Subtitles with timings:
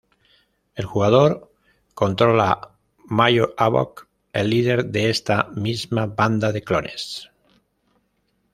[0.73, 1.35] El jugador
[2.01, 2.47] controla
[3.19, 7.07] Major Havoc, el líder de esta misma banda de clones.